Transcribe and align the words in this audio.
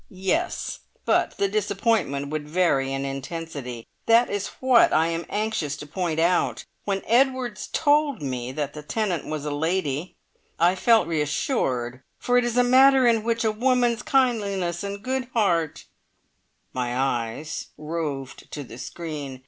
Yes; 0.09 0.79
but 1.05 1.37
the 1.37 1.47
disappointment 1.47 2.29
would 2.29 2.49
vary 2.49 2.91
in 2.91 3.05
intensity. 3.05 3.85
That 4.07 4.31
is 4.31 4.47
what 4.59 4.91
I 4.91 5.09
am 5.09 5.27
anxious 5.29 5.77
to 5.77 5.85
point 5.85 6.19
out. 6.19 6.65
When 6.85 7.03
Edwards 7.05 7.69
told 7.71 8.19
me 8.19 8.51
that 8.51 8.73
the 8.73 8.81
tenant 8.81 9.27
was 9.27 9.45
a 9.45 9.51
lady 9.51 10.15
I 10.59 10.73
felt 10.73 11.05
reassured, 11.07 12.01
for 12.17 12.35
it 12.39 12.43
is 12.45 12.57
a 12.57 12.63
matter 12.63 13.05
in 13.05 13.21
which 13.23 13.43
a 13.45 13.51
woman's 13.51 14.01
kindliness 14.01 14.83
and 14.83 15.03
good 15.03 15.27
heart" 15.33 15.85
My 16.73 16.97
eyes 16.97 17.67
roved 17.77 18.49
to 18.53 18.63
the 18.63 18.79
screen. 18.79 19.39